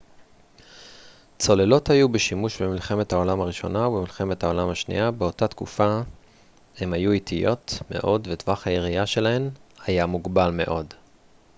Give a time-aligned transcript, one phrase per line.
[1.39, 6.01] צוללות היו בשימוש במלחמת העולם הראשונה ובמלחמת העולם השנייה באותה תקופה
[6.77, 9.49] הן היו איטיות מאוד וטווח הירייה שלהן
[9.87, 10.93] היה מוגבל מאוד